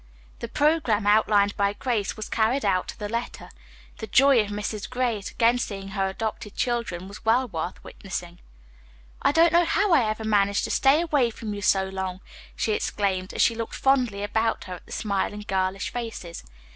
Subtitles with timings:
[0.39, 3.51] The programme outlined by Grace was carried out to the letter.
[3.99, 4.89] The joy of Mrs.
[4.89, 8.39] Gray at again seeing her adopted children was well worth witnessing.
[9.21, 12.19] "I don't know how I ever managed to stay away from you so long!"
[12.55, 16.43] she exclaimed, as she looked fondly about her at the smiling, girlish faces.